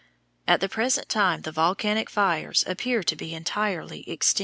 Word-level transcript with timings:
At 0.47 0.61
the 0.61 0.67
present 0.67 1.09
time 1.09 1.43
the 1.43 1.51
volcanic 1.51 2.09
fires 2.09 2.63
appear 2.65 3.03
to 3.03 3.15
be 3.15 3.35
entirely 3.35 3.99
extinct. 4.09 4.39